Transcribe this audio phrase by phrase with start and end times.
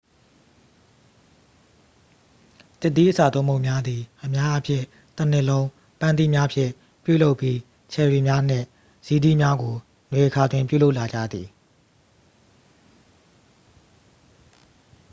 [2.81, 4.85] သစ်သီးအစာသွပ်မုန့်များသည် အများအားဖြင့်
[5.17, 5.65] တစ်နှစ်လုံး
[5.99, 6.71] ပန်းသီးများဖြင့်
[7.03, 7.57] ပြုလုပ်ပြီး
[7.93, 8.65] ချယ်ရီများနှင့်
[9.05, 9.75] ဇီးသီးများကို
[10.11, 11.47] နွေအခါတွင် ပြုလုပ်လာကြသည်